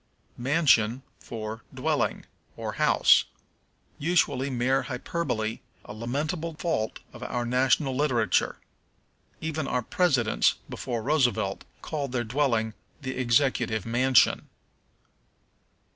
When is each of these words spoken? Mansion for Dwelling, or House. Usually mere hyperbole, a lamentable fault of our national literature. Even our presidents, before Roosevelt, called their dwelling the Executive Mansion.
Mansion 0.39 1.03
for 1.19 1.61
Dwelling, 1.71 2.25
or 2.57 2.71
House. 2.71 3.25
Usually 3.99 4.49
mere 4.49 4.81
hyperbole, 4.81 5.59
a 5.85 5.93
lamentable 5.93 6.55
fault 6.55 6.97
of 7.13 7.21
our 7.21 7.45
national 7.45 7.95
literature. 7.95 8.57
Even 9.41 9.67
our 9.67 9.83
presidents, 9.83 10.55
before 10.67 11.03
Roosevelt, 11.03 11.65
called 11.83 12.13
their 12.13 12.23
dwelling 12.23 12.73
the 13.03 13.15
Executive 13.15 13.85
Mansion. 13.85 14.49